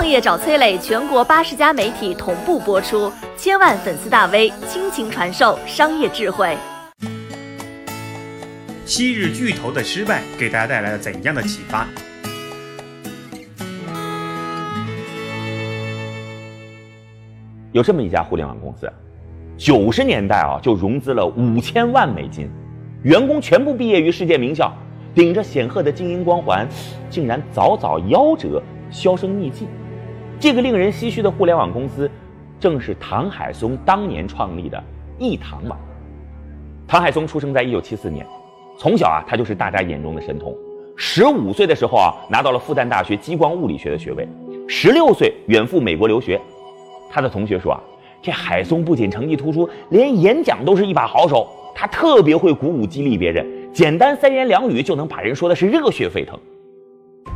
[0.00, 6.56] 创业找崔磊，全国八十家媒体同步播出，千万粉丝大 V 倾情传授商业智慧。
[8.86, 11.86] 昔日巨头的失败给大家带来了怎样的启发？
[17.72, 18.90] 有这么一家互联网公司，
[19.58, 22.48] 九十年代啊就融资了五千万美金，
[23.02, 24.74] 员工全部毕业于世界名校，
[25.14, 26.66] 顶着显赫的精英光环，
[27.10, 29.68] 竟然早早夭折，销声匿迹。
[30.40, 32.10] 这个令人唏嘘的互联网公司，
[32.58, 34.82] 正是唐海松当年创立的
[35.18, 35.78] 易唐网。
[36.88, 38.26] 唐海松出生在一九七四年，
[38.78, 40.56] 从小啊他就是大家眼中的神童。
[40.96, 44.26] 十五岁的时候啊拿到了复旦大学激光物理学的学位，
[44.66, 46.40] 十六岁远赴美国留学。
[47.10, 47.80] 他的同学说啊，
[48.22, 51.46] 这海松不仅成绩突出，连演讲都是一把好手。
[51.74, 56.38] 他特别会鼓舞激励别人，简单三言两语就能把人说的是热血沸腾。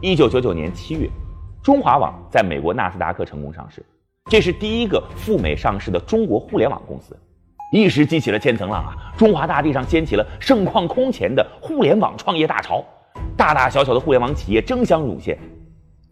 [0.00, 1.08] 一九九九年七月，
[1.66, 3.84] 中华网在美国纳斯达克成功上市，
[4.30, 7.18] 这是第一个赴美上市的中国互联网公司，
[7.72, 8.94] 一时激起了千层浪啊！
[9.18, 12.84] 中华大地上掀起了盛况空前的互联网创业大潮，
[13.36, 15.36] 大大小小的互联网企业争相涌现。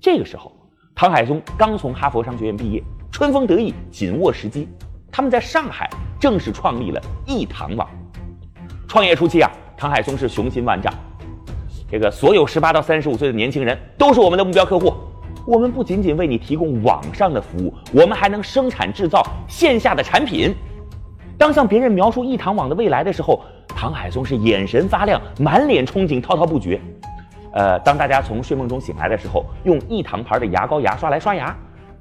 [0.00, 0.50] 这个时候，
[0.92, 2.82] 唐海松刚从哈佛商学院毕业。
[3.12, 4.68] 春风得意，紧握时机。
[5.12, 5.88] 他们在上海
[6.18, 7.88] 正式创立了易堂网。
[8.88, 10.92] 创业初期啊，唐海松是雄心万丈。
[11.88, 14.92] 这个所有十八到三十五岁的年轻人都是我们的目标客户。
[15.46, 20.54] 我们不仅仅为你提供网上的服务，我们还能生产制造线下的产品。
[21.36, 26.80] 当向别人描述易堂网的未来的时候，唐海松是眼神发亮，满脸憧憬，滔滔不绝。
[27.52, 31.54] 呃，当大家从睡梦中醒来的时候，用易堂牌的牙膏牙刷来刷牙。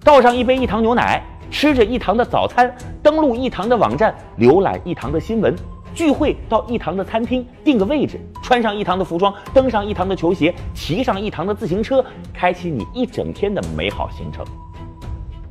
[0.03, 1.21] 倒上一杯一堂牛奶，
[1.51, 5.53] 吃着一堂的早餐，登录一堂的网站，浏览一堂的新闻，
[5.93, 14.45] 聚会到一堂的餐厅订个位置，穿上一堂的服装，登上一堂的球鞋，骑上一堂的自行车，开启你一整天的美好行程。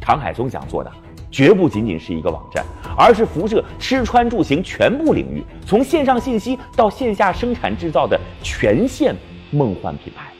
[0.00, 0.90] 唐海松想做的，
[1.30, 2.64] 绝不仅仅是一个网站，
[2.96, 9.14] 而是辐射吃穿住行全部领域，从线上信息到线下生产制造的全线
[9.50, 10.32] 梦幻品牌。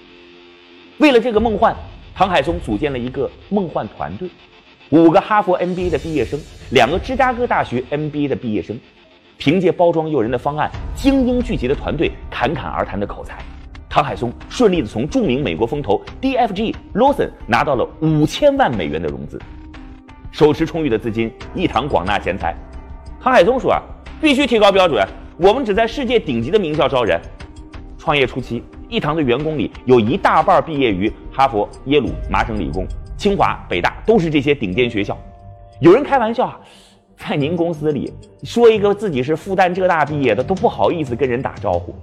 [0.98, 1.74] 为了这个梦幻。
[2.14, 4.28] 唐海松组建了一个梦幻团队，
[4.90, 6.38] 五个哈佛 MBA 的毕业生，
[6.72, 8.78] 两个芝加哥大学 MBA 的毕业生，
[9.44, 13.38] 凭借包装诱人的方案、精英聚集的团队、侃侃而谈的口才，
[13.88, 19.40] 唐海松顺利的从著名美国风投 DFG Lawson 拿到了五千万美元的融资。
[20.30, 22.54] 手持充裕的资金，一堂广纳贤才。
[23.20, 23.82] 唐海松说啊，
[24.20, 25.04] 必须提高标准，
[25.38, 27.20] 我们只在世界顶级的名校招人。
[27.98, 28.62] 创业初期。
[28.88, 32.86] 一堂的员工里有一大半毕业于哈佛、耶鲁、麻省理工、
[33.16, 35.18] 清华、北大，都是这些顶尖学校。
[35.80, 36.60] 有人开玩笑啊，
[37.28, 38.12] 在您公司里
[38.42, 41.94] 说一个自己是复旦、浙大毕业的都不好意思跟人打招呼。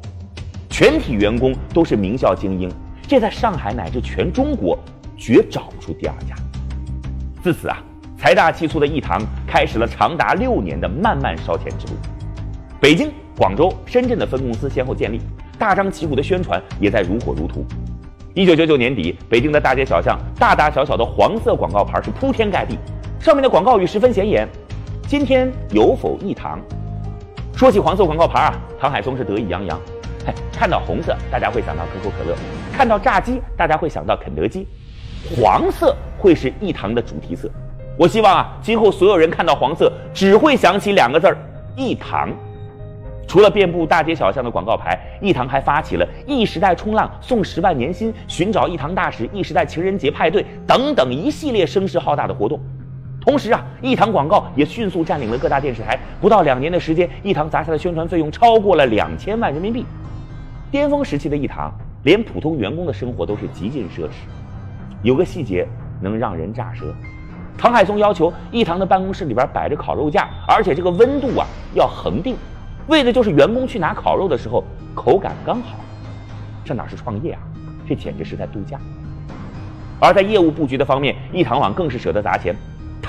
[0.70, 2.72] 全体员工都是名校精英，
[3.06, 4.80] 这在上海乃至全中国
[5.18, 6.34] 绝找不出第二家。
[7.44, 7.84] 自此啊，
[8.18, 11.94] 财大气粗的一堂开始了长达六年的漫漫烧钱之路。
[12.80, 15.20] 北京、广州、深圳的分公司先后建立。
[15.58, 17.66] 大张旗鼓的宣传也在如火如荼。
[18.34, 22.78] 一九九九年底，北京的大街小巷，大大小小的黄色广告牌是铺天盖地，
[23.20, 24.48] 上面的广告语十分显眼
[25.10, 26.60] ：“今天有否一堂？”
[27.58, 29.76] 说起黄色广告牌啊，唐海松是得意洋洋。
[30.24, 32.36] 嘿，看到红色，大家会想到可口可乐；
[32.72, 34.68] 看到炸鸡，大家会想到肯德基。
[35.36, 37.50] 黄色会是一堂的主题色。
[37.98, 41.36] 我希望啊，今后所有人看到黄色，只会想起两个字儿：
[41.76, 42.30] 一堂。
[43.28, 52.60] 除了遍布大街小巷的广告牌，一堂还发起了“一时代冲浪送十万年薪，寻找一堂大使一时代情人节派对”等等一系列声势浩大的活动。
[53.22, 56.00] 同时啊，一堂广告也迅速占领了各大电视台。
[56.22, 59.86] 不到两年的时间，一堂砸下的宣传费用超过了两千万人民币。
[60.72, 61.72] 巅峰时期的一堂，
[62.04, 64.12] 连普通员工的生活都是极尽奢侈。
[65.04, 65.68] 有个细节
[66.02, 66.94] 能让人咋舌：
[67.58, 72.36] 唐海松要求一堂的办公室里边摆着烤肉架，而且这个温度啊要恒定。
[72.88, 74.64] 为的就是员工去拿烤肉的时候
[74.96, 75.76] 口感刚好，
[76.64, 77.40] 这哪是创业啊？
[77.88, 78.80] 这简直是在度假。
[80.00, 82.56] 而在业务布局的方面，一堂网更是舍得砸钱，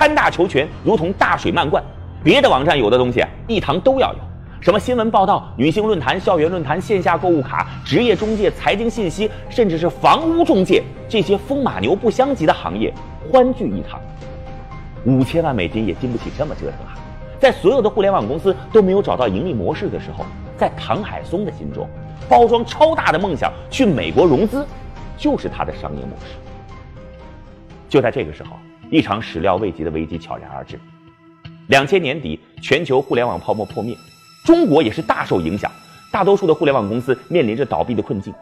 [0.01, 1.83] 贪大求全，如同大水漫灌。
[2.23, 4.19] 别的网站有的东西，一堂都要有，
[4.59, 12.91] 什么新闻报道、女性论坛、校园论坛、线下购物卡、职业中介、财经信息，甚至是房屋中介，这些风马牛不相及的行业
[13.31, 14.01] 欢聚一堂。
[15.05, 16.97] 五千万美金也经不起这么折腾啊！
[17.39, 20.25] 在所有的互联网公司都没有找到盈利模式的时候，
[20.57, 21.87] 在唐海松的心中，
[22.27, 24.65] 包装超大的梦想去美国融资，
[25.15, 26.37] 就是他的商业模式。
[27.87, 28.57] 就在这个时候，
[28.91, 30.77] 一场始料未及的危机悄然而至。
[31.67, 33.95] 两千年底，全球互联网泡沫破灭，
[34.43, 35.71] 中国也是大受影响，
[36.11, 38.33] 大多数的互联网公司面临着倒闭的困境。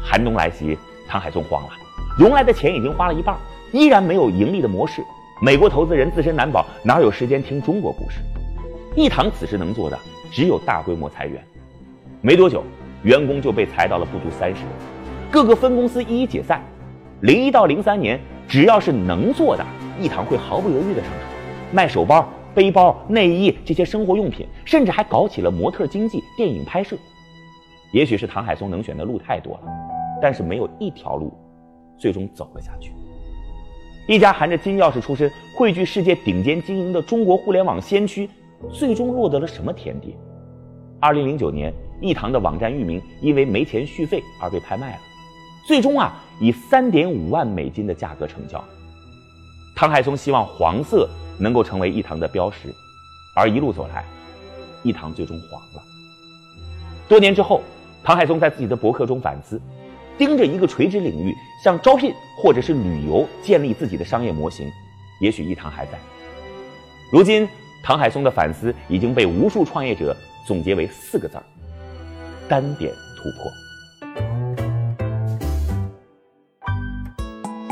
[0.00, 0.78] 寒冬来袭，
[1.08, 1.70] 唐海松慌了，
[2.16, 3.36] 融来的钱已经花了一半，
[3.72, 5.02] 依然没有盈利的模式。
[5.42, 8.20] 美国投资人自身难保，哪有时间听中国故事？
[8.94, 9.98] 一堂此时能做的
[10.30, 11.44] 只有大规模裁员。
[12.22, 12.62] 没多久，
[13.02, 14.70] 员工就被裁到了不足三十人，
[15.32, 16.62] 各个分公司一一解散。
[17.22, 19.66] 零一到零三年，只要是能做的，
[20.00, 21.20] 一堂会毫不犹豫的上场，
[21.72, 26.96] 卖手包、背包、内衣这些生活用品，甚至还搞起了模特经济、电影拍摄。
[27.92, 29.62] 也许是唐海松能选的路太多了，
[30.22, 31.32] 但是没有一条路
[31.98, 32.92] 最终走了下去。
[34.08, 38.28] 一家含着金钥匙出身、汇聚世界顶尖精英的中国互联网先驱，
[38.72, 40.16] 最终落得了什么田地？
[40.98, 44.98] 二零零九年，一堂的网站域名因为没钱续费而被拍卖了，
[45.66, 48.64] 最终啊以三点五万美金的价格成交。
[49.80, 52.68] 唐海松希望黄色能够成为一堂的标识，
[53.34, 54.04] 而一路走来，
[54.82, 55.82] 一堂最终黄了。
[57.08, 57.62] 多年之后，
[58.04, 59.58] 唐海松在自己的博客中反思，
[60.18, 61.34] 盯着一个垂直领域，
[61.64, 64.70] 像招聘或者是旅游建立自己的商业模型，
[65.18, 65.92] 也许一堂还在。
[67.10, 67.48] 如今，
[67.82, 70.14] 唐海松的反思已经被无数创业者
[70.46, 71.42] 总结为四个字儿：
[72.46, 73.50] 单点突破。